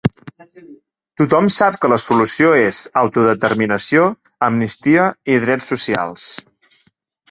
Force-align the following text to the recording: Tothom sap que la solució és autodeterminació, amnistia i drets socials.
Tothom 1.21 1.49
sap 1.57 1.77
que 1.83 1.91
la 1.93 1.99
solució 2.05 2.55
és 2.63 2.81
autodeterminació, 3.03 4.09
amnistia 4.51 5.09
i 5.37 5.41
drets 5.49 5.75
socials. 5.75 6.31